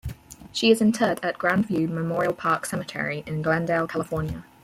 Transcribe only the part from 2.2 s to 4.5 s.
Park Cemetery in Glendale, California.